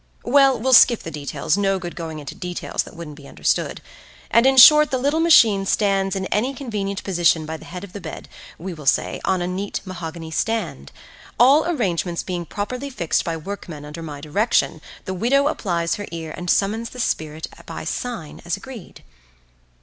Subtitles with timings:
[0.23, 4.57] —well, we'll skip the details, no good going into details that wouldn't be understood—and in
[4.57, 8.27] short the little machine stands in any convenient position by the head of the bed,
[8.57, 10.91] we will say, on a neat mahogany stand.
[11.39, 16.33] All arrangements being properly fixed by workmen under my direction, the widow applies her ear
[16.35, 19.03] and summons the spirit by sign as agreed.